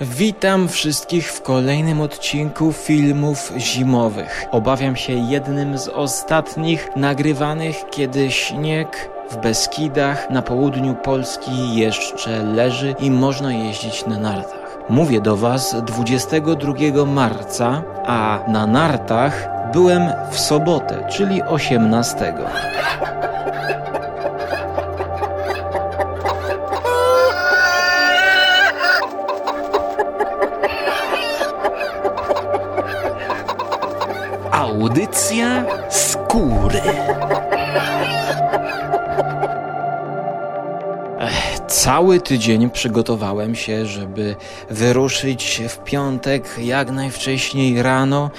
[0.00, 4.44] Witam wszystkich w kolejnym odcinku filmów zimowych.
[4.50, 12.94] Obawiam się jednym z ostatnich nagrywanych, kiedy śnieg w Beskidach na południu Polski jeszcze leży
[13.00, 14.78] i można jeździć na nartach.
[14.88, 22.34] Mówię do Was 22 marca, a na nartach byłem w sobotę, czyli 18.
[34.82, 36.80] Audycja skóry.
[41.68, 44.36] Cały tydzień przygotowałem się, żeby
[44.70, 48.30] wyruszyć w piątek jak najwcześniej rano.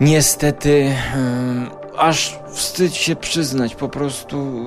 [0.00, 4.64] Niestety, hmm, aż wstyd się przyznać, po prostu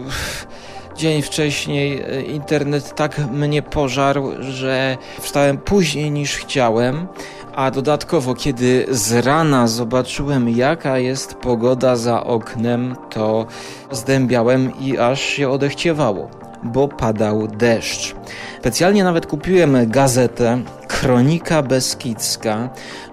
[0.97, 7.07] dzień wcześniej e, internet tak mnie pożarł, że wstałem później niż chciałem.
[7.55, 13.45] A dodatkowo, kiedy z rana zobaczyłem, jaka jest pogoda za oknem, to
[13.91, 16.29] zdębiałem i aż się odechciewało,
[16.63, 18.15] bo padał deszcz.
[18.59, 22.69] Specjalnie nawet kupiłem gazetę Kronika Beskidzka,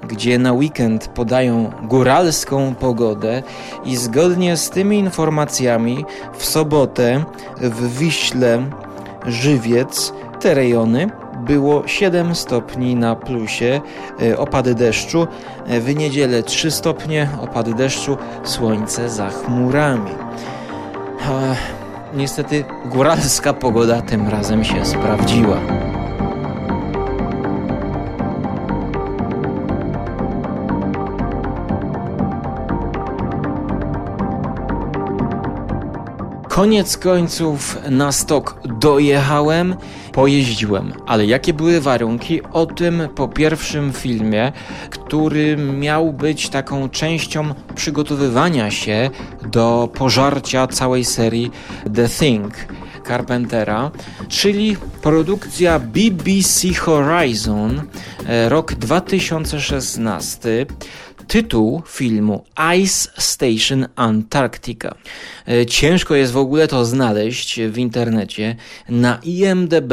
[0.09, 3.43] gdzie na weekend podają góralską pogodę
[3.85, 6.05] i zgodnie z tymi informacjami
[6.39, 7.25] w sobotę
[7.61, 8.71] w Wiśle
[9.27, 11.11] Żywiec te rejony
[11.51, 13.81] było 7 stopni na plusie,
[14.23, 15.27] e, opady deszczu,
[15.67, 20.11] e, w niedzielę 3 stopnie, opady deszczu, słońce za chmurami.
[22.15, 25.57] Niestety góralska pogoda tym razem się sprawdziła.
[36.51, 39.77] Koniec końców na stok dojechałem,
[40.13, 42.43] pojeździłem, ale jakie były warunki?
[42.53, 44.53] O tym po pierwszym filmie,
[44.91, 49.11] który miał być taką częścią przygotowywania się
[49.53, 51.51] do pożarcia całej serii
[51.95, 52.55] The Thing.
[53.07, 53.91] Carpentera,
[54.29, 57.83] czyli produkcja BBC Horizon,
[58.27, 60.67] e, rok 2016
[61.31, 62.45] tytuł filmu
[62.79, 64.95] Ice Station Antarctica.
[65.49, 68.57] E, ciężko jest w ogóle to znaleźć w internecie.
[68.89, 69.93] Na IMDb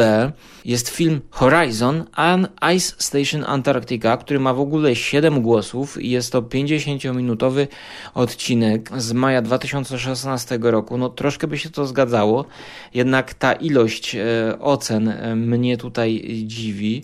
[0.66, 6.32] jest film Horizon and Ice Station Antarctica, który ma w ogóle 7 głosów i jest
[6.32, 7.68] to 50-minutowy
[8.14, 10.98] odcinek z maja 2016 roku.
[10.98, 12.46] No troszkę by się to zgadzało,
[12.94, 14.20] jednak ta ilość e,
[14.60, 17.04] ocen e, mnie tutaj dziwi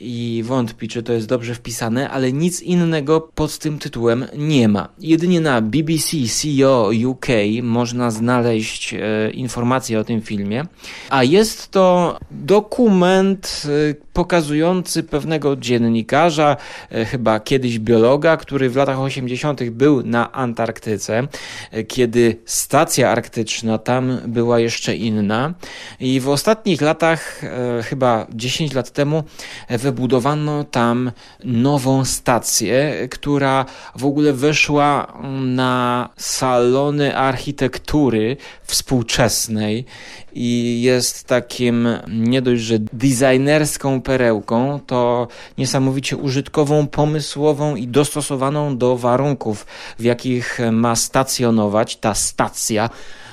[0.00, 4.88] i wątpi, czy to jest dobrze wpisane, ale nic innego pod tym tytułem nie ma.
[4.98, 7.26] Jedynie na BBC CEO UK
[7.62, 10.66] można znaleźć e, informacje o tym filmie,
[11.10, 16.56] a jest to dokument e, pokazujący pewnego dziennikarza,
[16.90, 19.70] e, chyba kiedyś biologa, który w latach 80.
[19.70, 21.28] był na Antarktyce,
[21.70, 25.54] e, kiedy stacja arktyczna tam była jeszcze inna.
[26.00, 29.24] I w ostatnich latach, e, chyba 10 lat temu,
[29.92, 31.12] wybudowano tam
[31.44, 33.64] nową stację, która
[33.96, 39.84] w ogóle weszła na salony architektury współczesnej
[40.32, 45.28] i jest takim nie dość, że designerską perełką, to
[45.58, 49.66] niesamowicie użytkową, pomysłową i dostosowaną do warunków,
[49.98, 52.90] w jakich ma stacjonować ta stacja.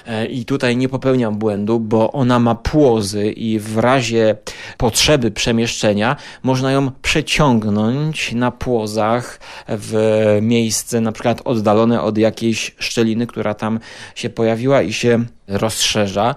[0.08, 4.36] E, I tutaj nie popełniam błędu, bo ona ma płozy i w razie
[4.78, 9.96] potrzeby przemieszczenia można ją przeciągnąć na płozach w
[10.42, 13.80] miejsce na przykład oddalone od jakiejś szczeliny, która tam
[14.16, 16.36] się pojawiła i się rozszerza.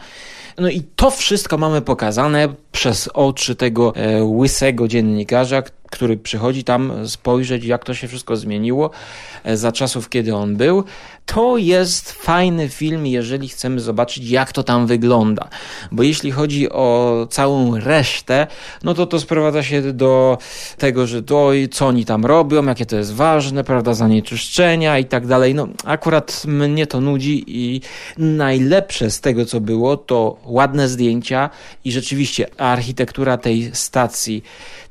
[0.58, 7.08] No i to wszystko mamy pokazane przez oczy tego e, łysego dziennikarza, który przychodzi tam
[7.08, 8.90] spojrzeć, jak to się wszystko zmieniło
[9.44, 10.84] e, za czasów, kiedy on był.
[11.34, 15.48] To jest fajny film, jeżeli chcemy zobaczyć, jak to tam wygląda.
[15.92, 18.46] Bo jeśli chodzi o całą resztę,
[18.84, 20.38] no to to sprowadza się do
[20.78, 25.26] tego, że to, co oni tam robią, jakie to jest ważne, prawda, zanieczyszczenia i tak
[25.26, 25.54] dalej.
[25.54, 27.80] No, akurat mnie to nudzi i
[28.18, 31.50] najlepsze z tego, co było, to ładne zdjęcia
[31.84, 34.42] i rzeczywiście architektura tej stacji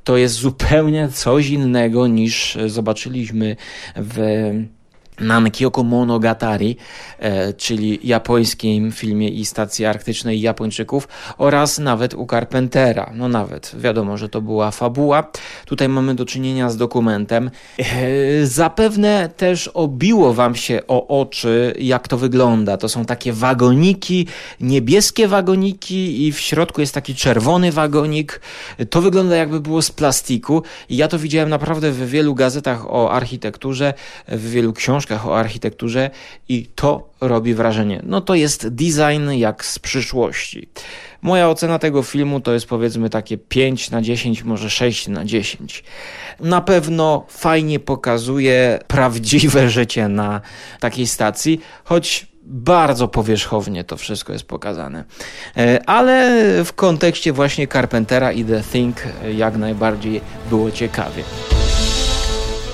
[0.03, 3.55] to jest zupełnie coś innego niż zobaczyliśmy
[3.95, 4.51] w
[5.19, 6.77] Nankyoko Monogatari,
[7.19, 13.11] e, czyli japońskim filmie i stacji arktycznej Japończyków oraz nawet u Carpentera.
[13.15, 15.31] No nawet, wiadomo, że to była fabuła.
[15.65, 17.51] Tutaj mamy do czynienia z dokumentem.
[17.79, 17.83] E,
[18.45, 22.77] zapewne też obiło wam się o oczy, jak to wygląda.
[22.77, 24.27] To są takie wagoniki,
[24.61, 28.41] niebieskie wagoniki i w środku jest taki czerwony wagonik.
[28.89, 33.93] To wygląda jakby było z plastiku ja to widziałem naprawdę w wielu gazetach o architekturze,
[34.27, 36.09] w wielu książkach książkach o architekturze
[36.49, 38.01] i to robi wrażenie.
[38.03, 40.67] No to jest design jak z przyszłości.
[41.21, 45.83] Moja ocena tego filmu to jest powiedzmy takie 5 na 10, może 6 na 10.
[46.39, 50.41] Na pewno fajnie pokazuje prawdziwe życie na
[50.79, 55.03] takiej stacji, choć bardzo powierzchownie to wszystko jest pokazane.
[55.57, 58.97] E, ale w kontekście właśnie Carpentera i The Thing
[59.37, 61.23] jak najbardziej było ciekawie.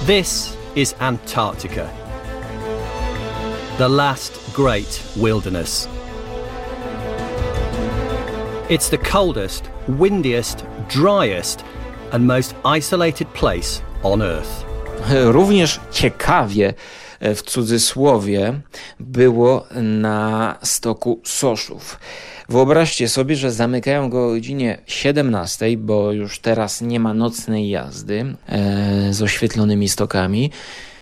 [0.08, 2.03] This is Antarctica.
[3.78, 5.88] The last great wilderness.
[8.70, 11.64] It's the coldest, windiest, driest,
[12.12, 14.66] and most isolated place on Earth.
[15.10, 16.74] Również ciekawie
[17.20, 18.54] e, w cudzysłowie
[19.00, 22.00] było na stoku Soszów.
[22.50, 28.36] Wyobraźcie sobie, że zamykają go o godzinie 17, bo już teraz nie ma nocnej jazdy
[28.48, 30.52] e, z oświetlonymi stokami.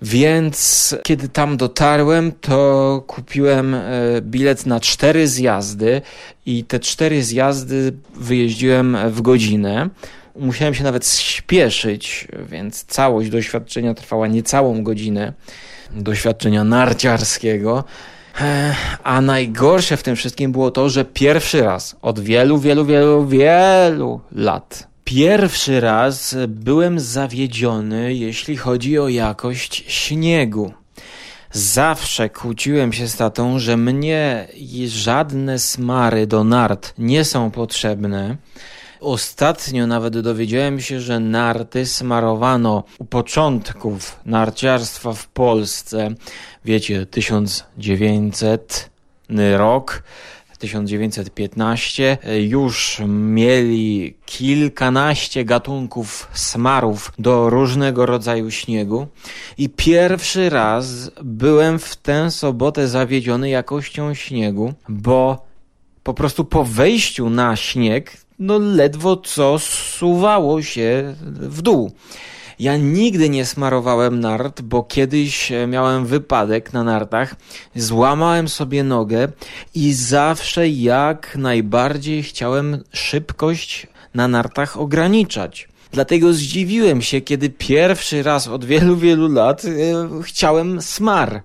[0.01, 3.81] Więc kiedy tam dotarłem, to kupiłem e,
[4.21, 6.01] bilet na cztery zjazdy
[6.45, 9.89] i te cztery zjazdy wyjeździłem w godzinę.
[10.35, 15.33] Musiałem się nawet śpieszyć, więc całość doświadczenia trwała niecałą godzinę
[15.91, 17.83] doświadczenia narciarskiego.
[18.41, 23.27] E, a najgorsze w tym wszystkim było to, że pierwszy raz od wielu, wielu, wielu,
[23.27, 30.73] wielu lat Pierwszy raz byłem zawiedziony, jeśli chodzi o jakość śniegu.
[31.51, 34.47] Zawsze kłóciłem się z tatą, że mnie
[34.87, 38.37] żadne smary do nart nie są potrzebne.
[38.99, 46.09] Ostatnio nawet dowiedziałem się, że narty smarowano u początków narciarstwa w Polsce.
[46.65, 48.89] Wiecie, 1900
[49.57, 50.03] rok
[50.61, 59.07] 1915 już mieli kilkanaście gatunków smarów do różnego rodzaju śniegu
[59.57, 65.45] i pierwszy raz byłem w tę sobotę zawiedziony jakością śniegu, bo
[66.03, 71.91] po prostu po wejściu na śnieg no ledwo co suwało się w dół.
[72.61, 77.35] Ja nigdy nie smarowałem nart, bo kiedyś e, miałem wypadek na nartach,
[77.75, 79.27] złamałem sobie nogę
[79.75, 85.67] i zawsze jak najbardziej chciałem szybkość na nartach ograniczać.
[85.91, 91.41] Dlatego zdziwiłem się, kiedy pierwszy raz od wielu, wielu lat yy, chciałem smar.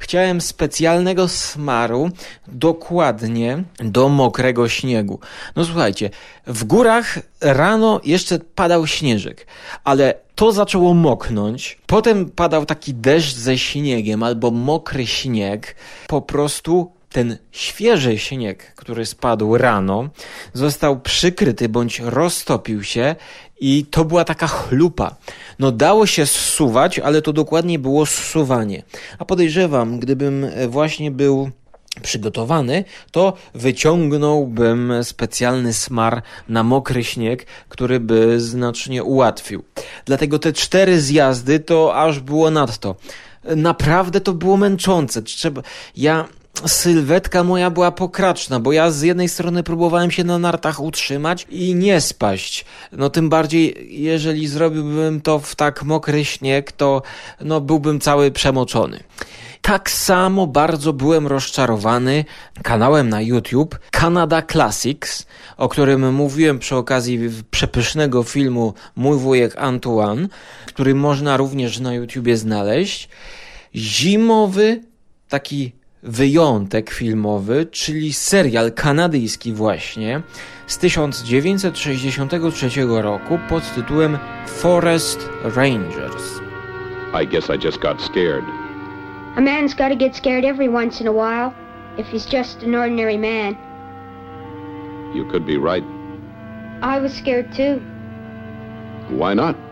[0.00, 2.10] Chciałem specjalnego smaru
[2.48, 5.20] dokładnie do mokrego śniegu.
[5.56, 6.10] No słuchajcie,
[6.46, 9.46] w górach rano jeszcze padał śnieżek,
[9.84, 11.78] ale to zaczęło moknąć.
[11.86, 15.76] Potem padał taki deszcz ze śniegiem albo mokry śnieg.
[16.06, 20.08] Po prostu ten świeży śnieg, który spadł rano,
[20.52, 23.16] został przykryty bądź roztopił się
[23.60, 25.16] i to była taka chlupa.
[25.58, 28.82] No dało się zsuwać, ale to dokładnie było zsuwanie.
[29.18, 31.50] A podejrzewam, gdybym właśnie był
[32.02, 39.64] przygotowany, to wyciągnąłbym specjalny smar na mokry śnieg, który by znacznie ułatwił.
[40.04, 42.96] Dlatego te cztery zjazdy to aż było nadto.
[43.44, 45.22] Naprawdę to było męczące.
[45.22, 45.62] Trzeba,
[45.96, 46.28] ja
[46.66, 51.74] sylwetka moja była pokraczna, bo ja z jednej strony próbowałem się na nartach utrzymać i
[51.74, 52.64] nie spaść.
[52.92, 57.02] No tym bardziej, jeżeli zrobiłbym to w tak mokry śnieg, to
[57.40, 59.00] no byłbym cały przemoczony.
[59.62, 62.24] Tak samo bardzo byłem rozczarowany
[62.62, 67.18] kanałem na YouTube Canada Classics, o którym mówiłem przy okazji
[67.50, 70.28] przepysznego filmu Mój wujek Antoine,
[70.66, 73.08] który można również na YouTubie znaleźć.
[73.74, 74.80] Zimowy,
[75.28, 80.22] taki wyjątek filmowy, czyli serial kanadyjski właśnie
[80.66, 86.40] z 1963 roku pod tytułem Forest Rangers.
[87.22, 88.44] I guess I just got scared.
[89.36, 91.52] A man's got to get scared every once in a while,
[91.98, 93.56] if he's just an ordinary man.
[95.14, 95.84] You could be right.
[96.82, 97.80] I was scared too.
[99.10, 99.69] Why not?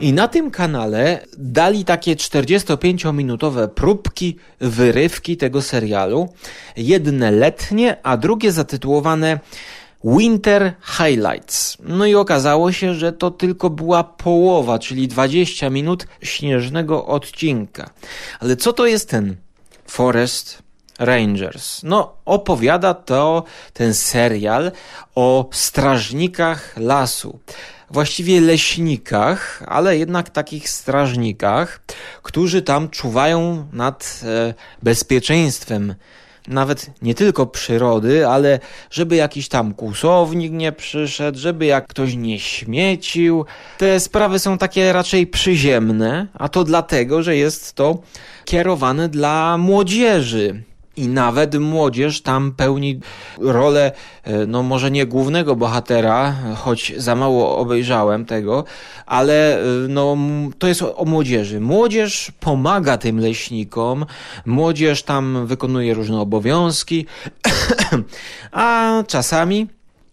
[0.00, 6.28] I na tym kanale dali takie 45-minutowe próbki, wyrywki tego serialu.
[6.76, 9.38] Jedne letnie, a drugie zatytułowane
[10.04, 11.76] Winter Highlights.
[11.80, 17.90] No i okazało się, że to tylko była połowa, czyli 20 minut śnieżnego odcinka.
[18.40, 19.36] Ale co to jest ten
[19.86, 20.62] Forest
[20.98, 21.82] Rangers?
[21.82, 24.72] No, opowiada to ten serial
[25.14, 27.38] o strażnikach lasu
[27.92, 31.80] właściwie leśnikach, ale jednak takich strażnikach,
[32.22, 35.94] którzy tam czuwają nad e, bezpieczeństwem
[36.48, 42.38] nawet nie tylko przyrody, ale żeby jakiś tam kłusownik nie przyszedł, żeby jak ktoś nie
[42.38, 43.44] śmiecił.
[43.78, 47.98] Te sprawy są takie raczej przyziemne, a to dlatego, że jest to
[48.44, 50.62] kierowane dla młodzieży.
[50.96, 53.00] I nawet młodzież tam pełni
[53.38, 53.92] rolę,
[54.24, 58.64] e, no może nie głównego bohatera, choć za mało obejrzałem tego,
[59.06, 60.16] ale e, no
[60.58, 61.60] to jest o, o młodzieży.
[61.60, 64.06] Młodzież pomaga tym leśnikom,
[64.46, 67.06] młodzież tam wykonuje różne obowiązki,
[68.52, 69.68] a czasami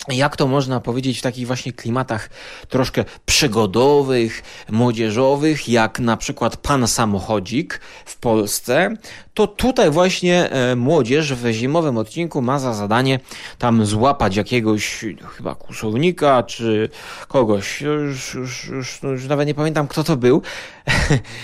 [0.08, 2.30] jak to można powiedzieć w takich właśnie klimatach
[2.70, 8.96] troszkę przygodowych, młodzieżowych, jak na przykład Pan Samochodzik w Polsce,
[9.40, 13.20] to tutaj właśnie e, młodzież w zimowym odcinku ma za zadanie
[13.58, 15.06] tam złapać jakiegoś
[15.38, 16.90] chyba kusownika czy
[17.28, 20.42] kogoś, już, już, już, już nawet nie pamiętam kto to był.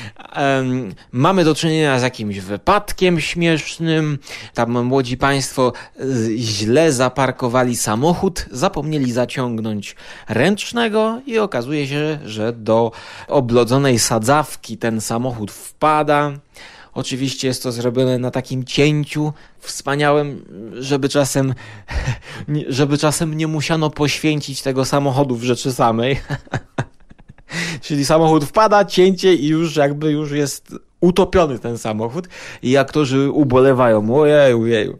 [1.12, 4.18] Mamy do czynienia z jakimś wypadkiem śmiesznym,
[4.54, 5.74] tam młodzi państwo
[6.38, 9.96] źle zaparkowali samochód, zapomnieli zaciągnąć
[10.30, 12.92] ręcznego i okazuje się, że do
[13.28, 16.32] oblodzonej sadzawki ten samochód wpada.
[16.96, 20.46] Oczywiście jest to zrobione na takim cięciu wspaniałym,
[20.80, 21.54] żeby czasem,
[22.68, 26.20] żeby czasem nie musiano poświęcić tego samochodu w rzeczy samej.
[27.82, 30.75] Czyli samochód wpada, cięcie i już jakby już jest
[31.06, 32.28] utopiony ten samochód
[32.64, 34.98] i aktorzy ubolewają, ojeju, ojeju.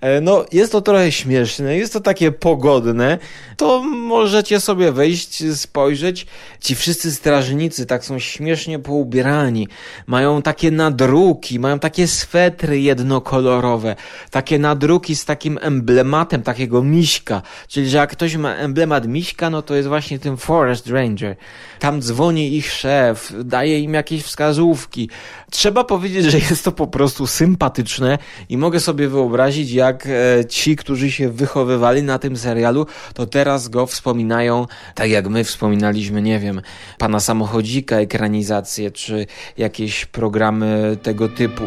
[0.00, 3.18] E, no, jest to trochę śmieszne, jest to takie pogodne,
[3.56, 6.26] to możecie sobie wejść, spojrzeć.
[6.60, 9.68] Ci wszyscy strażnicy tak są śmiesznie poubierani,
[10.06, 13.96] mają takie nadruki, mają takie swetry jednokolorowe,
[14.30, 19.62] takie nadruki z takim emblematem takiego miśka, czyli że jak ktoś ma emblemat miśka, no
[19.62, 21.36] to jest właśnie tym Forest Ranger.
[21.78, 25.10] Tam dzwoni ich szef, daje im jakieś wskazówki,
[25.50, 28.18] Trzeba powiedzieć, że jest to po prostu sympatyczne
[28.48, 33.68] i mogę sobie wyobrazić, jak e, ci, którzy się wychowywali na tym serialu, to teraz
[33.68, 36.62] go wspominają, tak jak my wspominaliśmy, nie wiem,
[36.98, 39.26] pana samochodzika, ekranizację, czy
[39.58, 41.64] jakieś programy tego typu.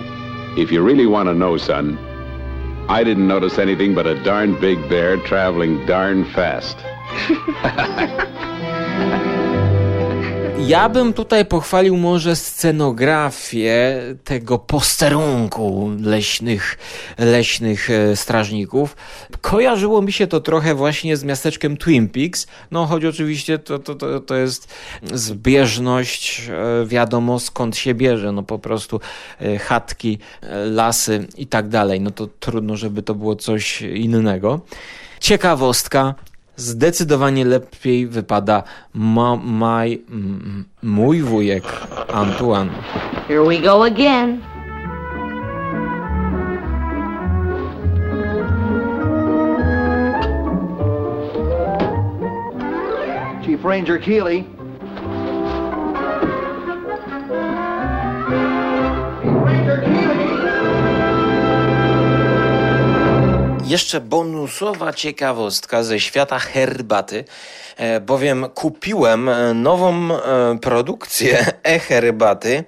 [0.57, 1.97] If you really want to know, son,
[2.87, 6.77] I didn't notice anything but a darn big bear traveling darn fast.
[10.59, 16.77] Ja bym tutaj pochwalił może scenografię tego posterunku leśnych,
[17.17, 18.95] leśnych e, strażników.
[19.41, 23.95] Kojarzyło mi się to trochę właśnie z miasteczkiem Twin Peaks, no choć oczywiście to, to,
[23.95, 24.73] to, to jest
[25.13, 28.99] zbieżność, e, wiadomo skąd się bierze, no po prostu
[29.39, 30.17] e, chatki,
[30.71, 34.61] lasy i tak dalej, no to trudno, żeby to było coś innego.
[35.19, 36.15] Ciekawostka,
[36.55, 40.01] zdecydowanie lepiej wypada ma, maj,
[40.83, 41.63] mój wujek
[42.13, 42.69] Antoine.
[43.27, 44.41] Here we go again.
[53.45, 54.64] Chief Ranger Keeley.
[63.65, 67.25] Jeszcze bonusowa ciekawostka ze świata herbaty,
[67.77, 72.63] e, bowiem kupiłem e, nową e, produkcję e-herbaty,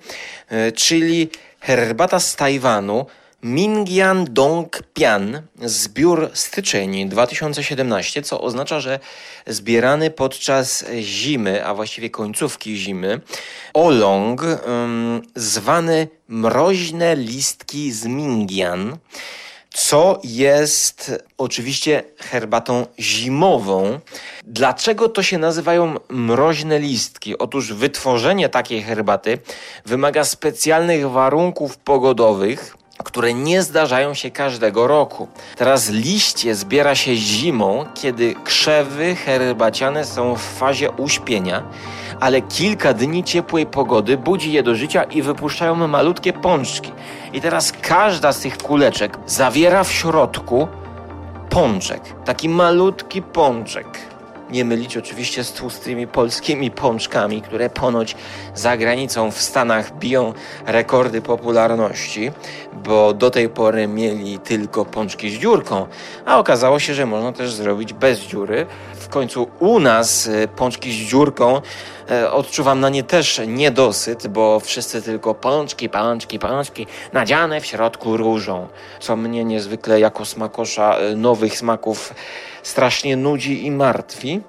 [0.75, 3.06] czyli herbata z Tajwanu,
[3.44, 9.00] Mingyan Dong Pian, zbiór styczeń 2017, co oznacza, że
[9.48, 13.22] zbierany podczas zimy, a właściwie końcówki zimy,
[13.74, 14.42] olong,
[15.36, 18.98] zwany mroźne listki z Mingyan,
[19.74, 24.00] co jest oczywiście herbatą zimową.
[24.44, 27.38] Dlaczego to się nazywają mroźne listki?
[27.38, 29.38] Otóż wytworzenie takiej herbaty
[29.86, 35.28] wymaga specjalnych warunków pogodowych, które nie zdarzają się każdego roku.
[35.56, 41.64] Teraz liście zbiera się zimą, kiedy krzewy herbaciane są w fazie uśpienia,
[42.20, 46.92] ale kilka dni ciepłej pogody budzi je do życia i wypuszczają malutkie pączki.
[47.34, 50.68] I teraz każda z tych kuleczek zawiera w środku
[51.50, 53.88] pączek, taki malutki pączek.
[54.50, 58.16] Nie mylić oczywiście z tłustymi polskimi pączkami, które ponoć
[58.56, 60.34] za granicą w Stanach biją
[60.66, 62.32] rekordy popularności,
[62.74, 65.88] bo do tej pory mieli tylko pączki z dziurką,
[66.26, 68.66] a okazało się, że można też zrobić bez dziury.
[69.08, 71.62] W końcu u nas y, pączki z dziurką
[72.12, 78.18] E, odczuwam na nie też niedosyt, bo wszyscy tylko pączki, pączki, pączki, nadziane w środku
[78.18, 78.68] różą,
[79.00, 82.14] co mnie niezwykle jako smakosza e, nowych smaków
[82.64, 84.42] strasznie nudzi i martwi.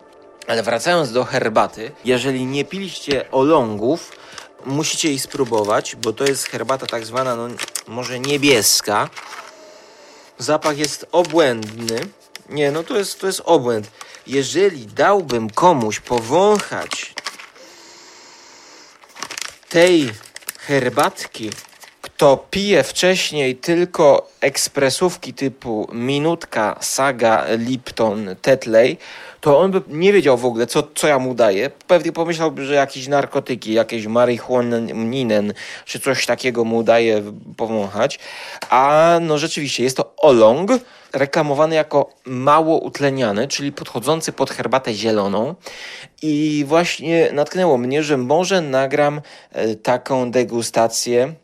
[0.47, 4.13] Ale wracając do herbaty, jeżeli nie piliście olągów,
[4.67, 7.49] musicie ich spróbować, bo to jest herbata tak zwana, no
[7.89, 9.09] może niebieska.
[10.39, 12.01] Zapach jest obłędny.
[12.49, 13.91] Nie, no to jest, to jest obłęd.
[14.29, 17.15] Jeżeli dałbym komuś powąchać
[19.69, 20.11] tej
[20.59, 21.51] herbatki,
[22.03, 28.97] kto pije wcześniej tylko ekspresówki typu Minutka, Saga, Lipton, Tetley,
[29.41, 31.71] to on by nie wiedział w ogóle, co, co ja mu daję.
[31.87, 35.55] Pewnie pomyślałby, że jakieś narkotyki, jakieś marihuaninen,
[35.85, 37.23] czy coś takiego mu daje
[37.57, 38.19] powąchać.
[38.71, 40.71] A no rzeczywiście, jest to olong,
[41.13, 45.55] reklamowany jako mało utleniany, czyli podchodzący pod herbatę zieloną.
[46.23, 49.21] I właśnie natknęło mnie, że może nagram
[49.53, 51.35] e, taką degustację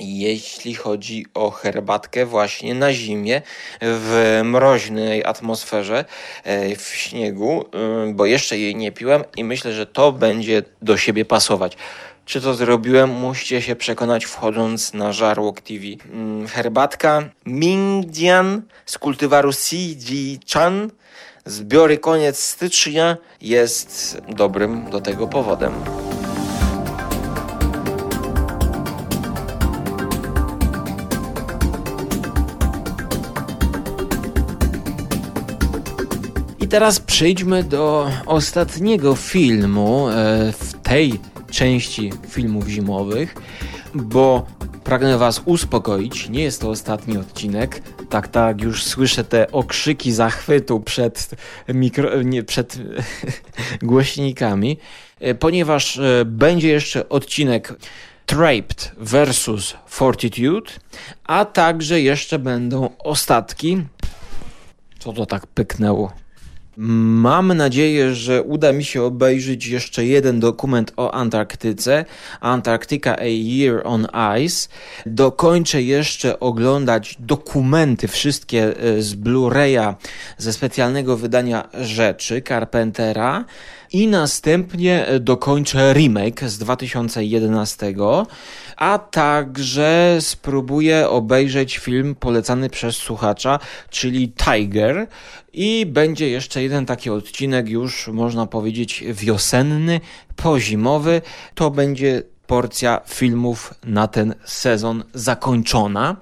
[0.00, 3.42] jeśli chodzi o herbatkę właśnie na zimie,
[3.80, 6.04] w mroźnej atmosferze,
[6.44, 7.64] e, w śniegu,
[8.08, 11.76] e, bo jeszcze jej nie piłem i myślę, że to będzie do siebie pasować.
[12.30, 13.10] Czy to zrobiłem?
[13.10, 15.84] Musicie się przekonać wchodząc na Żarłok TV.
[16.12, 20.14] Mm, herbatka Mingdian z kultywaru CG
[20.52, 20.90] Chan.
[21.44, 25.72] Zbiory koniec stycznia jest dobrym do tego powodem.
[36.60, 43.34] I teraz przejdźmy do ostatniego filmu e, w tej części filmów zimowych,
[43.94, 44.46] bo
[44.84, 47.82] pragnę Was uspokoić, nie jest to ostatni odcinek.
[48.08, 51.30] Tak, tak, już słyszę te okrzyki zachwytu przed,
[51.68, 52.78] mikro, nie, przed
[53.82, 54.78] głośnikami,
[55.20, 57.74] e, ponieważ e, będzie jeszcze odcinek
[58.26, 60.70] Trapped versus Fortitude,
[61.24, 63.82] a także jeszcze będą ostatki.
[64.98, 66.19] Co to tak pyknęło?
[66.82, 72.04] Mam nadzieję, że uda mi się obejrzeć jeszcze jeden dokument o Antarktyce,
[72.40, 74.06] Antarctica A Year on
[74.44, 74.68] Ice.
[75.06, 79.94] Dokończę jeszcze oglądać dokumenty, wszystkie e, z Blu-raya
[80.38, 83.44] ze specjalnego wydania rzeczy Carpentera
[83.92, 87.94] i następnie dokończę remake z 2011,
[88.76, 93.58] a także spróbuję obejrzeć film polecany przez słuchacza,
[93.90, 95.06] czyli Tiger
[95.52, 100.00] i będzie jeszcze jeden taki odcinek już można powiedzieć wiosenny,
[100.36, 101.22] pozimowy.
[101.54, 106.16] To będzie porcja filmów na ten sezon zakończona.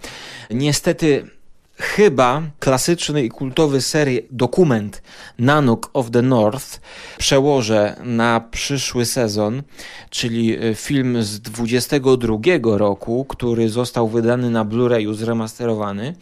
[0.50, 1.37] Niestety
[1.78, 5.02] chyba klasyczny i kultowy serii dokument
[5.38, 6.80] Nanook of the North
[7.18, 9.62] przełożę na przyszły sezon,
[10.10, 16.14] czyli e, film z 22 roku, który został wydany na Blu-rayu zremasterowany.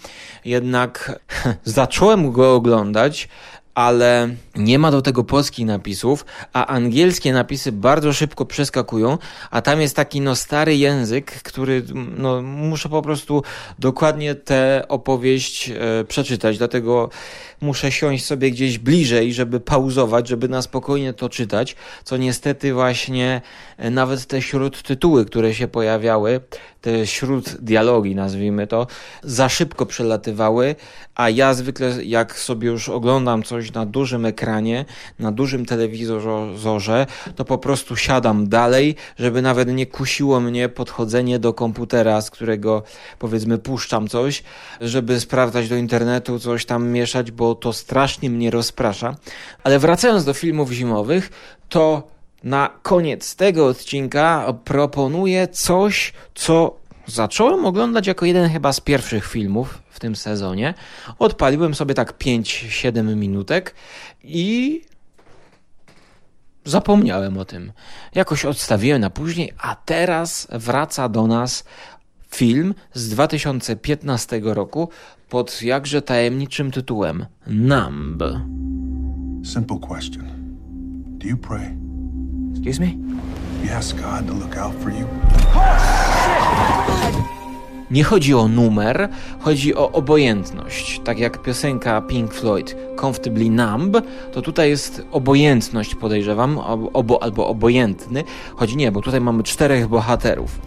[0.44, 1.20] Jednak
[1.64, 3.28] zacząłem go oglądać,
[3.76, 9.18] ale nie ma do tego polskich napisów, a angielskie napisy bardzo szybko przeskakują,
[9.50, 11.82] a tam jest taki no stary język, który
[12.16, 13.42] no muszę po prostu
[13.78, 17.10] dokładnie tę opowieść e, przeczytać, dlatego
[17.60, 23.40] muszę siąść sobie gdzieś bliżej, żeby pauzować, żeby na spokojnie to czytać, co niestety właśnie
[23.76, 26.40] e, nawet te śródtytuły, które się pojawiały,
[26.80, 28.86] te śród dialogi nazwijmy to,
[29.22, 30.74] za szybko przelatywały,
[31.14, 34.84] a ja zwykle jak sobie już oglądam coś na dużym ekranie,
[35.18, 41.54] na dużym telewizorze, to po prostu siadam dalej, żeby nawet nie kusiło mnie podchodzenie do
[41.54, 42.82] komputera, z którego
[43.18, 44.42] powiedzmy puszczam coś,
[44.80, 49.16] żeby sprawdzać do internetu, coś tam mieszać, bo to strasznie mnie rozprasza.
[49.64, 51.30] Ale wracając do filmów zimowych,
[51.68, 52.08] to
[52.44, 59.78] na koniec tego odcinka proponuję coś, co zacząłem oglądać jako jeden chyba z pierwszych filmów
[59.90, 60.74] w tym sezonie.
[61.18, 63.74] Odpaliłem sobie tak 5-7 minutek
[64.24, 64.82] i
[66.64, 67.72] zapomniałem o tym.
[68.14, 71.64] Jakoś odstawiłem na później, a teraz wraca do nas
[72.36, 74.88] film z 2015 roku
[75.28, 78.22] pod jakże tajemniczym tytułem Numb.
[79.44, 80.24] Simple question.
[81.18, 81.76] Do you pray?
[82.52, 82.86] Excuse me?
[83.64, 85.06] You ask God to look out for you?
[85.54, 87.45] Oh, shit!
[87.90, 89.08] Nie chodzi o numer,
[89.40, 91.00] chodzi o obojętność.
[91.04, 93.96] Tak jak piosenka Pink Floyd Comfortably Numb,
[94.32, 96.58] to tutaj jest obojętność, podejrzewam,
[96.92, 98.24] obo, albo obojętny.
[98.56, 100.60] Chodzi nie, bo tutaj mamy czterech bohaterów.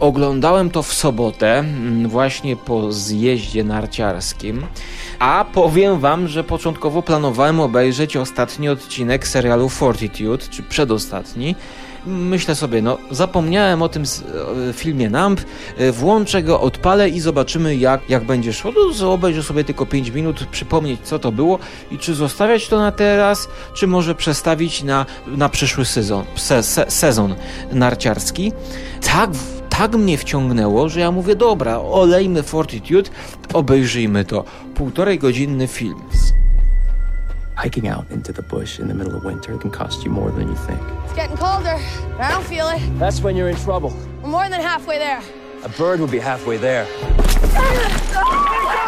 [0.00, 4.66] Oglądałem to w sobotę, mm, właśnie po zjeździe narciarskim,
[5.18, 11.54] a powiem wam, że początkowo planowałem obejrzeć ostatni odcinek serialu Fortitude, czy przedostatni,
[12.06, 14.02] myślę sobie, no zapomniałem o tym
[14.72, 15.40] filmie NAMP,
[15.76, 18.72] e, włączę go, odpalę i zobaczymy jak, jak będzie szło.
[19.00, 21.58] No, obejrzę sobie tylko 5 minut, przypomnieć co to było
[21.90, 26.90] i czy zostawiać to na teraz, czy może przestawić na, na przyszły sezon, se, se,
[26.90, 27.34] sezon
[27.72, 28.52] narciarski.
[29.12, 29.30] Tak,
[29.68, 33.10] tak mnie wciągnęło, że ja mówię, dobra, olejmy Fortitude,
[33.54, 34.44] obejrzyjmy to.
[34.74, 36.00] Półtorej godzinny film.
[37.56, 40.48] Hiking out into the bush in the middle of winter can cost you more than
[40.48, 40.80] you think.
[41.04, 41.78] It's getting colder,
[42.16, 42.80] but I don't feel it.
[42.98, 43.92] That's when you're in trouble.
[44.22, 45.20] We're more than halfway there.
[45.64, 46.86] A bird will be halfway there.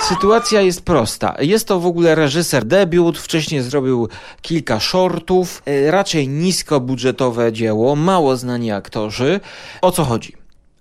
[0.00, 1.34] Sytuacja jest prosta.
[1.38, 4.08] Jest to w ogóle reżyser debiut, wcześniej zrobił
[4.42, 9.40] kilka shortów, e, raczej niskobudżetowe dzieło, mało znani aktorzy.
[9.82, 10.32] O co chodzi?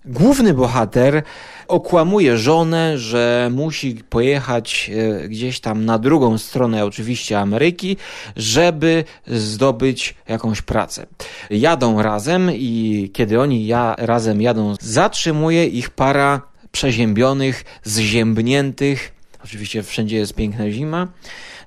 [0.08, 1.22] Główny bohater
[1.68, 4.90] okłamuje żonę, że musi pojechać
[5.24, 7.96] e, gdzieś tam na drugą stronę, oczywiście Ameryki,
[8.36, 11.06] żeby zdobyć jakąś pracę.
[11.50, 16.42] Jadą razem i kiedy oni ja, razem jadą, zatrzymuje ich para
[16.72, 21.08] przeziębionych, zziębniętych, oczywiście wszędzie jest piękna zima,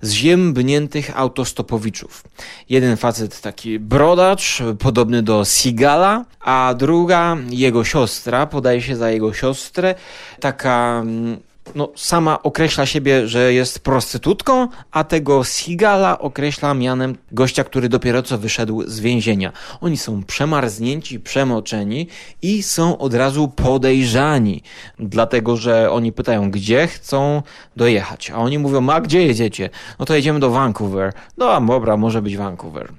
[0.02, 2.24] zziębniętych autostopowiczów.
[2.70, 9.34] Jeden facet taki brodacz, podobny do Sigala, a druga, jego siostra, podaje się za jego
[9.34, 9.96] siostrę,
[10.40, 11.40] taka mm,
[11.76, 18.24] no, sama określa siebie, że jest prostytutką, a tego Sigala określa mianem gościa, który dopiero
[18.24, 19.52] co wyszedł z więzienia.
[19.82, 22.08] Oni są przemarznięci, przemoczeni
[22.42, 24.64] i są od razu podejrzani,
[25.00, 27.42] dlatego że oni pytają, gdzie chcą
[27.76, 29.70] dojechać, a oni mówią, a gdzie jedziecie?
[30.00, 31.14] No to jedziemy do Vancouver.
[31.38, 32.94] No a dobra, może być Vancouver.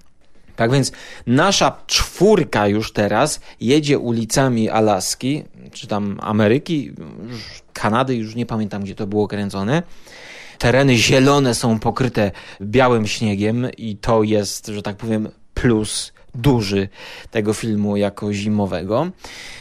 [0.57, 0.93] Tak więc
[1.27, 6.93] nasza czwórka już teraz jedzie ulicami Alaski, czy tam Ameryki,
[7.73, 9.83] Kanady, już nie pamiętam gdzie to było kręcone.
[10.59, 16.89] Tereny zielone są pokryte białym śniegiem i to jest, że tak powiem, plus duży
[17.31, 19.11] tego filmu jako zimowego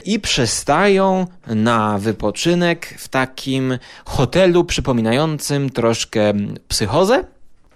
[0.06, 6.34] i przystają na wypoczynek w takim hotelu przypominającym troszkę
[6.67, 7.23] psychozę.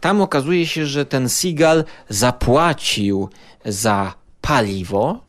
[0.06, 3.30] Tam okazuje się, że ten Seagal zapłacił
[3.66, 5.22] za paliwo,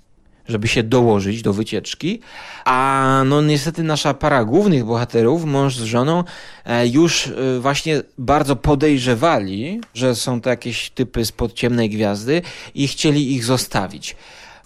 [0.49, 2.21] żeby się dołożyć do wycieczki,
[2.65, 6.25] a no niestety nasza para głównych bohaterów, mąż z żoną,
[6.65, 12.43] e, już e, właśnie bardzo podejrzewali, że są to jakieś typy spod ciemnej gwiazdy
[12.75, 14.17] i chcieli ich zostawić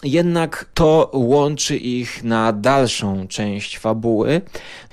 [0.03, 4.41] jednak to łączy ich na dalszą część fabuły.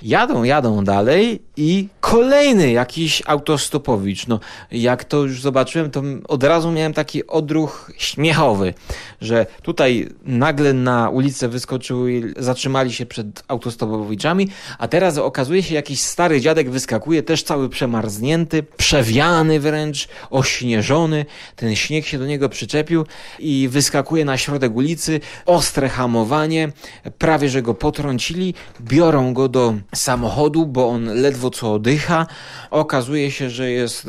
[0.01, 4.27] Jadą, jadą dalej i kolejny jakiś autostopowicz.
[4.27, 4.39] No,
[4.71, 8.73] jak to już zobaczyłem, to od razu miałem taki odruch śmiechowy,
[9.21, 16.01] że tutaj nagle na ulicę wyskoczyły zatrzymali się przed autostopowiczami, a teraz okazuje się jakiś
[16.01, 21.25] stary dziadek wyskakuje, też cały przemarznięty, przewiany wręcz, ośnieżony.
[21.55, 23.05] Ten śnieg się do niego przyczepił
[23.39, 24.98] i wyskakuje na środek ulicy
[25.45, 26.71] ostre hamowanie,
[27.17, 32.27] prawie że go potrącili, biorą go do samochodu, bo on ledwo co oddycha.
[32.71, 34.07] Okazuje się, że jest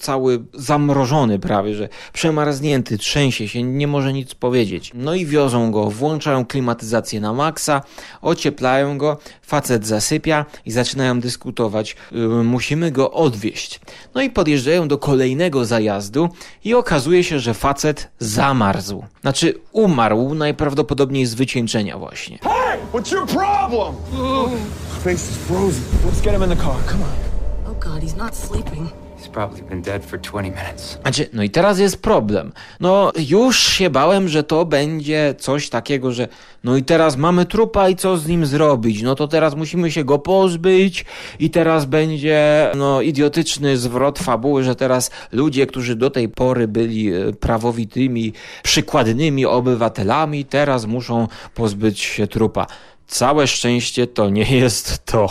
[0.00, 4.90] cały zamrożony prawie, że przemarznięty, trzęsie się, nie może nic powiedzieć.
[4.94, 7.82] No i wiozą go, włączają klimatyzację na maksa,
[8.22, 11.96] ocieplają go, facet zasypia i zaczynają dyskutować.
[12.12, 13.80] Yy, musimy go odwieźć.
[14.14, 16.28] No i podjeżdżają do kolejnego zajazdu
[16.64, 19.04] i okazuje się, że facet zamarzł.
[19.20, 22.38] Znaczy umarł najprawdopodobniej z wycieńczenia właśnie.
[22.42, 22.78] Hey!
[22.92, 23.94] What's your problem?
[25.04, 25.82] Face is frozen.
[26.06, 26.76] Let's get him in the car.
[26.86, 27.72] Come on.
[27.72, 28.90] Oh god, he's not sleeping.
[29.20, 30.98] He's probably been dead for 20 minutes.
[31.02, 32.52] Znaczy, no i teraz jest problem.
[32.80, 36.28] No, już się bałem, że to będzie coś takiego, że
[36.64, 39.02] no i teraz mamy trupa i co z nim zrobić?
[39.02, 41.04] No to teraz musimy się go pozbyć
[41.38, 47.12] i teraz będzie, no, idiotyczny zwrot fabuły, że teraz ludzie, którzy do tej pory byli
[47.12, 52.66] e, prawowitymi, przykładnymi obywatelami, teraz muszą pozbyć się trupa.
[53.10, 55.28] Całe szczęście to nie jest to.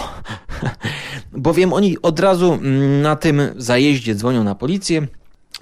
[1.32, 5.08] Bowiem oni od razu mm, na tym zajeździe dzwonią na policję.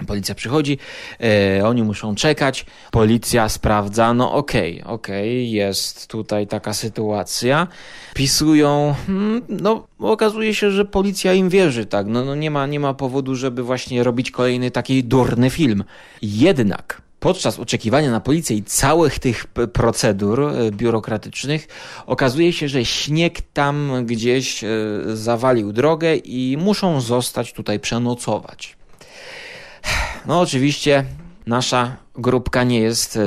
[0.07, 0.77] Policja przychodzi,
[1.23, 7.67] e, oni muszą czekać, policja sprawdza, no okej, okay, okej, okay, jest tutaj taka sytuacja.
[8.13, 12.79] Pisują, hmm, no okazuje się, że policja im wierzy, tak, no, no nie, ma, nie
[12.79, 15.83] ma powodu, żeby właśnie robić kolejny taki durny film.
[16.21, 21.67] Jednak podczas oczekiwania na policję i całych tych procedur e, biurokratycznych
[22.05, 24.67] okazuje się, że śnieg tam gdzieś e,
[25.13, 28.77] zawalił drogę i muszą zostać tutaj przenocować.
[30.25, 31.03] No oczywiście
[31.47, 33.19] nasza grupka nie jest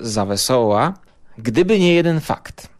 [0.00, 0.94] za wesoła,
[1.38, 2.74] gdyby nie jeden fakt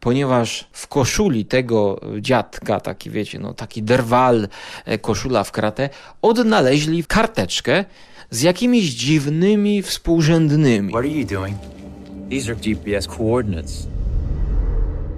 [0.00, 4.48] ponieważ w koszuli tego dziadka, taki wiecie, no taki drwal,
[4.84, 5.88] e, koszula w kratę,
[6.22, 7.84] odnaleźli karteczkę
[8.30, 10.88] z jakimiś dziwnymi współrzędnymi.
[10.88, 11.56] What are you doing?
[12.30, 13.86] These are GPS coordinates.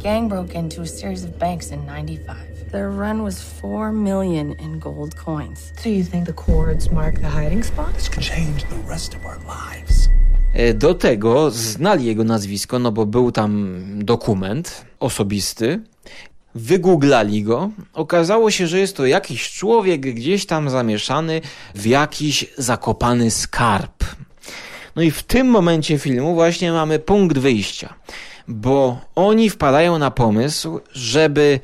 [0.03, 2.37] Gang broke into a series of banks in 95.
[2.73, 5.73] Their run was 4 million in gold coins.
[5.83, 7.95] So you think the cords mark the hiding spot?
[7.95, 10.09] This could change the rest of our lives.
[10.55, 15.81] E, do tego znali jego nazwisko, no bo był tam dokument osobisty.
[16.55, 17.71] Wygooglali go.
[17.93, 21.41] Okazało się, że jest to jakiś człowiek gdzieś tam zamieszany
[21.75, 24.05] w jakiś zakopany skarb.
[24.97, 27.95] No i w tym momencie filmu właśnie mamy punkt wyjścia,
[28.49, 31.61] bo oni wpadają na pomysł, żeby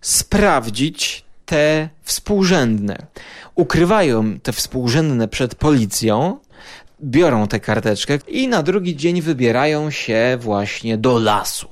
[0.00, 3.06] sprawdzić te współrzędne.
[3.54, 6.38] Ukrywają te współrzędne przed policją,
[7.04, 11.68] biorą tę karteczkę i na drugi dzień wybierają się właśnie do lasu.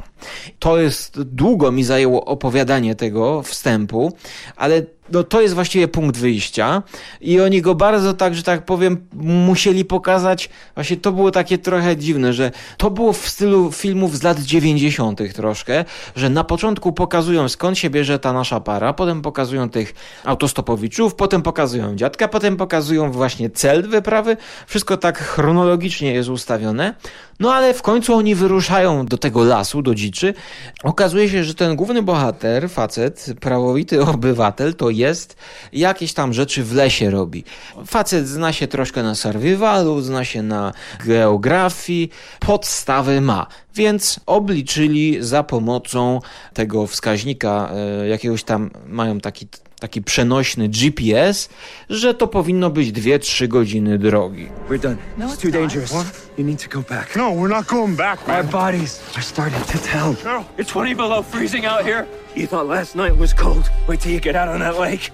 [0.59, 4.13] To jest długo mi zajęło opowiadanie tego wstępu,
[4.57, 6.83] ale no to jest właściwie punkt wyjścia
[7.21, 10.51] i oni go bardzo tak, że tak powiem, musieli pokazać.
[10.75, 15.35] Właśnie to było takie trochę dziwne, że to było w stylu filmów z lat 90.
[15.35, 15.85] troszkę,
[16.17, 19.95] że na początku pokazują skąd się bierze ta nasza para, potem pokazują tych
[20.25, 24.37] autostopowiczów, potem pokazują dziadka, potem pokazują właśnie cel wyprawy.
[24.67, 26.95] Wszystko tak chronologicznie jest ustawione.
[27.41, 30.35] No ale w końcu oni wyruszają do tego lasu, do dziczy.
[30.83, 35.37] Okazuje się, że ten główny bohater, facet, prawowity obywatel, to jest,
[35.73, 37.45] jakieś tam rzeczy w lesie robi.
[37.87, 40.73] Facet zna się troszkę na survivalu, zna się na
[41.07, 43.47] geografii, podstawy ma.
[43.75, 46.21] Więc obliczyli za pomocą
[46.55, 47.71] tego wskaźnika,
[48.03, 49.47] e, jakiegoś tam mają taki
[49.81, 51.49] taki przenośny GPS,
[51.91, 54.49] że to powinno być 2-3 godziny drogi.
[54.69, 54.97] We're done.
[55.19, 55.91] No, it's too dangerous.
[55.91, 56.07] What?
[56.39, 57.17] You need to go back.
[57.17, 58.29] No, we're not going back.
[58.29, 58.37] Man.
[58.37, 60.15] Our bodies are starting to tell.
[60.25, 60.45] No.
[60.59, 62.07] It's 20 below freezing out here.
[62.37, 63.71] You thought last night was cold.
[63.89, 65.11] Wait till you get out on that lake.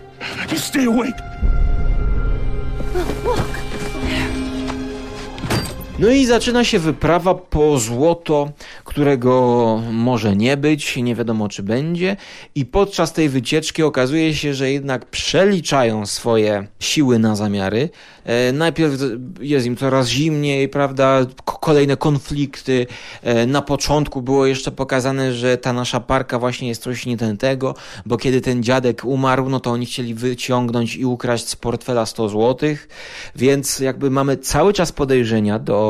[0.50, 1.14] You stay awake.
[5.98, 8.50] No i zaczyna się wyprawa po złoto,
[8.84, 12.16] którego może nie być, nie wiadomo czy będzie.
[12.54, 17.90] I podczas tej wycieczki okazuje się, że jednak przeliczają swoje siły na zamiary.
[18.24, 18.92] E, najpierw
[19.40, 21.26] jest im coraz zimniej, prawda?
[21.44, 22.86] Kolejne konflikty.
[23.22, 27.74] E, na początku było jeszcze pokazane, że ta nasza parka właśnie jest coś nietętego,
[28.06, 32.28] bo kiedy ten dziadek umarł, no to oni chcieli wyciągnąć i ukraść z portfela 100
[32.28, 32.88] złotych,
[33.36, 35.83] więc jakby mamy cały czas podejrzenia do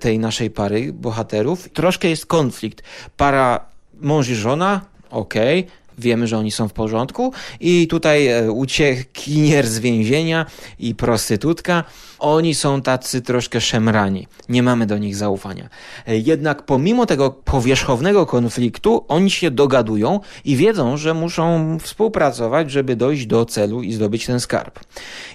[0.00, 1.68] tej naszej pary bohaterów.
[1.72, 2.82] Troszkę jest konflikt.
[3.16, 3.64] Para
[4.00, 9.66] mąż i żona, okej, okay wiemy, że oni są w porządku i tutaj e, uciekinier
[9.66, 10.46] z więzienia
[10.78, 11.84] i prostytutka,
[12.18, 14.26] oni są tacy troszkę szemrani.
[14.48, 15.68] Nie mamy do nich zaufania.
[16.06, 22.96] E, jednak pomimo tego powierzchownego konfliktu, oni się dogadują i wiedzą, że muszą współpracować, żeby
[22.96, 24.80] dojść do celu i zdobyć ten skarb.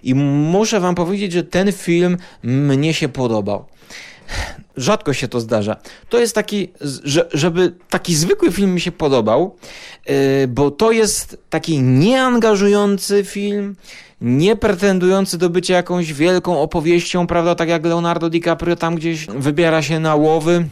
[0.04, 3.66] I muszę wam powiedzieć, że ten film mnie się podobał
[4.78, 5.76] rzadko się to zdarza.
[6.10, 6.70] To jest taki,
[7.34, 9.56] żeby taki zwykły film mi się podobał,
[10.10, 13.76] y, bo to jest taki nieangażujący film,
[14.22, 19.82] nie pretendujący do bycia jakąś wielką opowieścią, prawda, tak jak Leonardo DiCaprio tam gdzieś wybiera
[19.82, 20.68] się na łowy.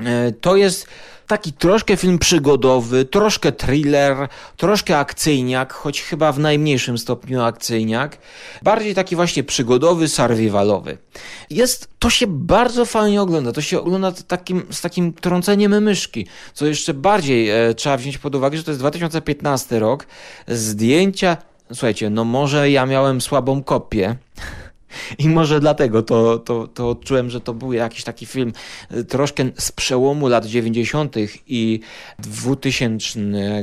[0.00, 0.86] Y, to jest
[1.26, 8.18] Taki troszkę film przygodowy, troszkę thriller, troszkę akcyjniak, choć chyba w najmniejszym stopniu akcyjniak.
[8.62, 10.98] Bardziej taki właśnie przygodowy, survivalowy.
[11.50, 13.52] Jest, to się bardzo fajnie ogląda.
[13.52, 18.34] To się ogląda takim, z takim trąceniem myszki, co jeszcze bardziej e, trzeba wziąć pod
[18.34, 20.06] uwagę, że to jest 2015 rok.
[20.48, 21.36] Zdjęcia,
[21.72, 24.16] słuchajcie, no może ja miałem słabą kopię.
[25.18, 28.52] I może dlatego to, to, to odczułem, że to był jakiś taki film
[28.92, 31.16] y, troszkę z przełomu lat 90.
[31.46, 31.80] i
[32.18, 33.18] 2000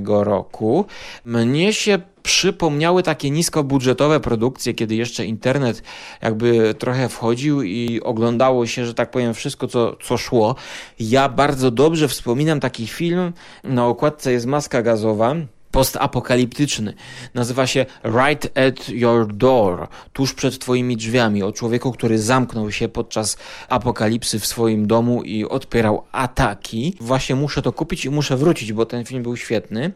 [0.06, 0.86] roku.
[1.26, 5.84] Mnie się przypomniały takie niskobudżetowe produkcje, kiedy jeszcze internet
[6.22, 10.56] jakby trochę wchodził i oglądało się, że tak powiem, wszystko, co, co szło.
[11.00, 15.36] Ja bardzo dobrze wspominam taki film, na okładce jest maska gazowa,
[15.72, 16.94] postapokaliptyczny.
[17.34, 22.90] Nazywa się Right at Your Door, tuż przed Twoimi drzwiami, o człowieku, który zamknął się
[22.90, 23.38] podczas
[23.70, 26.96] apokalipsy w swoim domu i odpierał ataki.
[27.00, 29.92] Właśnie muszę to kupić i muszę wrócić, bo ten film był świetny.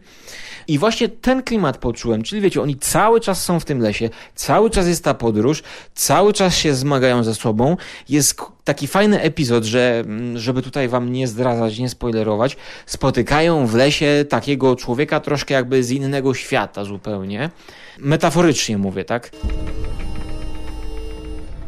[0.67, 4.69] I właśnie ten klimat poczułem, czyli wiecie, oni cały czas są w tym lesie, cały
[4.69, 5.63] czas jest ta podróż,
[5.95, 7.78] cały czas się zmagają ze sobą,
[8.10, 13.75] jest taki fajny epizod, że mm, żeby tutaj wam nie zdradzać, nie spoilerować, spotykają w
[13.75, 17.49] lesie takiego człowieka troszkę jakby z innego świata zupełnie.
[17.99, 19.32] Metaforycznie mówię, tak?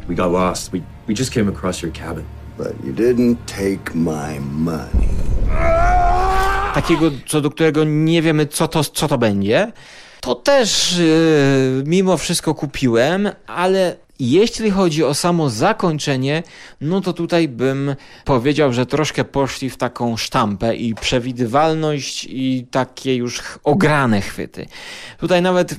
[0.08, 0.70] We got lost.
[0.70, 2.24] We, we just came across your cabin.
[2.56, 6.07] But you didn't take my money.
[6.82, 9.72] Takiego, co do którego nie wiemy, co to, co to będzie.
[10.20, 16.42] To też yy, mimo wszystko kupiłem, ale jeśli chodzi o samo zakończenie,
[16.80, 23.16] no to tutaj bym powiedział, że troszkę poszli w taką sztampę i przewidywalność i takie
[23.16, 24.66] już ograne chwyty.
[25.20, 25.74] Tutaj nawet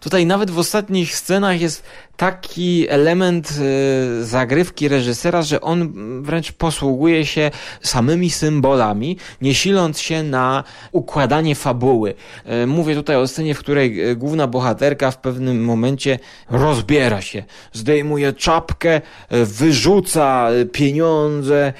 [0.00, 1.82] Tutaj nawet w ostatnich scenach jest
[2.20, 7.50] taki element y, zagrywki reżysera, że on wręcz posługuje się
[7.82, 12.14] samymi symbolami, nie siląc się na układanie fabuły.
[12.62, 16.18] Y, mówię tutaj o scenie, w której y, główna bohaterka w pewnym momencie
[16.50, 21.72] rozbiera się, zdejmuje czapkę, wyrzuca pieniądze.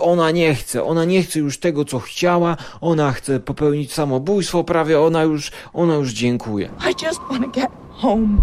[0.00, 5.00] Ona nie chce, ona nie chce już tego, co chciała, ona chce popełnić samobójstwo, prawie
[5.00, 6.70] ona już, ona już dziękuję.
[6.90, 8.36] I just want to get home.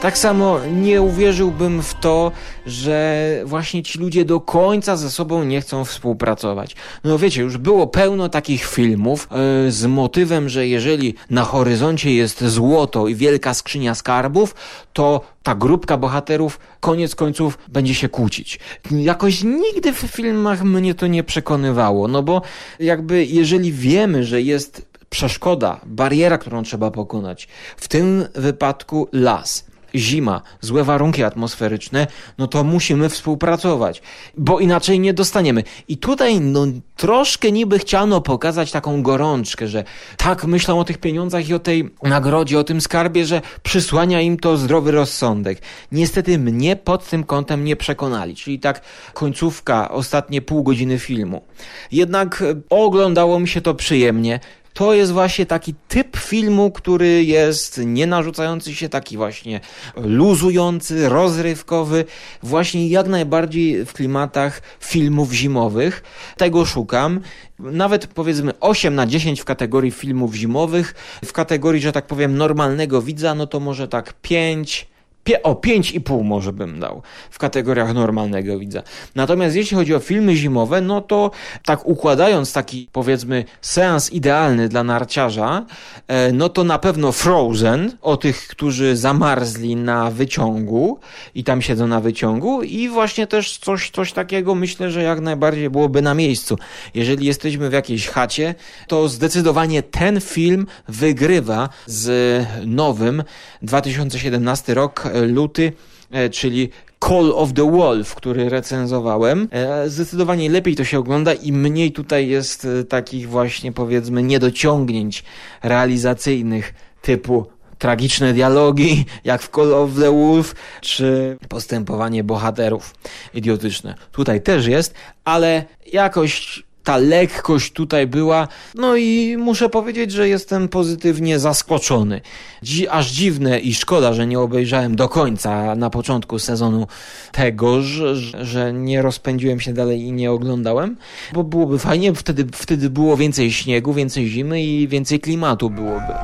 [0.00, 2.32] Tak samo nie uwierzyłbym w to,
[2.66, 6.76] że właśnie ci ludzie do końca ze sobą nie chcą współpracować.
[7.04, 9.28] No wiecie, już było pełno takich filmów
[9.64, 14.54] yy, z motywem, że jeżeli na horyzoncie jest złoto i wielka skrzynia skarbów,
[14.92, 18.58] to ta grupka bohaterów koniec końców będzie się kłócić.
[18.90, 22.42] Jakoś nigdy w filmach mnie to nie przekonywało, no bo
[22.78, 30.42] jakby jeżeli wiemy, że jest przeszkoda, bariera, którą trzeba pokonać, w tym wypadku las, zima,
[30.60, 32.06] złe warunki atmosferyczne,
[32.38, 34.02] no to musimy współpracować,
[34.36, 35.62] bo inaczej nie dostaniemy.
[35.88, 39.84] I tutaj no, troszkę niby chciano pokazać taką gorączkę, że
[40.16, 44.38] tak myślą o tych pieniądzach i o tej nagrodzie, o tym skarbie, że przysłania im
[44.38, 45.62] to zdrowy rozsądek.
[45.92, 48.80] Niestety mnie pod tym kątem nie przekonali, czyli tak
[49.14, 51.44] końcówka, ostatnie pół godziny filmu.
[51.92, 54.40] Jednak oglądało mi się to przyjemnie
[54.72, 59.60] to jest właśnie taki typ filmu, który jest nie narzucający się, taki właśnie
[59.96, 62.04] luzujący, rozrywkowy,
[62.42, 66.02] właśnie jak najbardziej w klimatach filmów zimowych.
[66.36, 67.20] Tego szukam.
[67.58, 73.02] Nawet powiedzmy 8 na 10 w kategorii filmów zimowych, w kategorii, że tak powiem, normalnego
[73.02, 74.88] widza, no to może tak 5,
[75.30, 78.82] Pie o 5,5 może bym dał w kategoriach normalnego widza.
[79.14, 81.30] Natomiast jeśli chodzi o filmy zimowe, no to
[81.64, 85.66] tak układając taki powiedzmy seans idealny dla narciarza,
[86.08, 90.98] e, no to na pewno Frozen o tych, którzy zamarzli na wyciągu
[91.34, 95.70] i tam siedzą na wyciągu i właśnie też coś, coś takiego myślę, że jak najbardziej
[95.70, 96.58] byłoby na miejscu.
[96.94, 98.54] Jeżeli jesteśmy w jakiejś chacie,
[98.86, 103.22] to zdecydowanie ten film wygrywa z nowym
[103.62, 105.72] 2017 rok luty,
[106.10, 106.70] e, czyli
[107.08, 109.48] Call of the Wolf, który recenzowałem.
[109.50, 115.24] E, zdecydowanie lepiej to się ogląda i mniej tutaj jest e, takich właśnie powiedzmy niedociągnięć
[115.62, 117.46] realizacyjnych typu
[117.78, 122.94] tragiczne dialogi, jak w Call of the Wolf, czy postępowanie bohaterów
[123.34, 123.94] idiotyczne.
[124.12, 128.48] Tutaj też jest, ale jakoś ta lekkość tutaj była.
[128.74, 132.20] No i muszę powiedzieć, że jestem pozytywnie zaskoczony.
[132.62, 136.86] Dzi aż dziwne i szkoda, że nie obejrzałem do końca na początku sezonu
[137.32, 140.96] tego, że, że nie rozpędziłem się dalej i nie oglądałem,
[141.32, 146.14] bo byłoby fajnie, wtedy, wtedy było więcej śniegu, więcej zimy i więcej klimatu byłoby.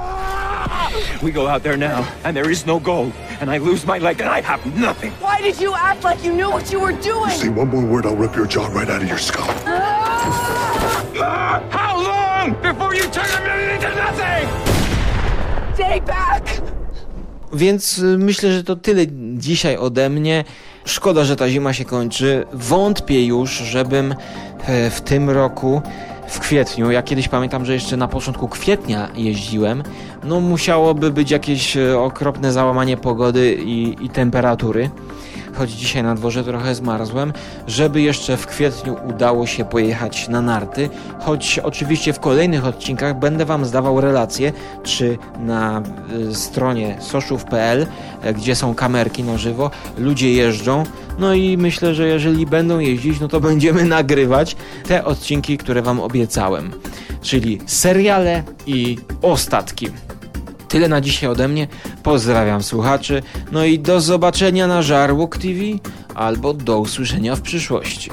[1.23, 4.21] We go out there now, and there is no gold, and I lose my leg,
[4.21, 5.12] and I have nothing.
[5.21, 7.31] Why did you act like you knew what you were doing?
[7.31, 9.49] Say one more word, I'll rip your jaw right out of your skull.
[11.18, 14.48] How long before you turn a million into nothing?
[15.74, 16.62] Stay back!
[17.52, 19.02] Więc y, myślę, że to tyle
[19.35, 20.44] dzisiaj ode mnie.
[20.85, 22.46] Szkoda, że ta zima się kończy.
[22.52, 24.14] Wątpię już, żebym
[24.66, 25.83] e, w tym roku
[26.29, 26.90] w kwietniu.
[26.90, 29.83] Ja kiedyś pamiętam, że jeszcze na początku kwietnia jeździłem.
[30.24, 34.90] No musiałoby być jakieś e, okropne załamanie pogody i, i temperatury
[35.59, 37.33] choć dzisiaj na dworze trochę zmarzłem,
[37.66, 40.90] żeby jeszcze w kwietniu udało się pojechać na narty,
[41.21, 45.83] choć oczywiście w kolejnych odcinkach będę Wam zdawał relacje, czy na
[46.31, 47.87] y, stronie soszów.pl,
[48.23, 50.85] e, gdzie są kamerki na żywo, ludzie jeżdżą,
[51.19, 54.57] no i myślę, że jeżeli będą jeździć, no to będziemy nagrywać
[54.88, 56.73] te odcinki, które Wam obiecałem,
[57.23, 59.88] czyli seriale i ostatki.
[60.68, 61.68] Tyle na dzisiaj ode mnie.
[62.02, 63.22] Pozdrawiam słuchaczy.
[63.52, 65.61] No i do zobaczenia na Żarłok TV
[66.14, 68.11] albo do usłyszenia w przyszłości.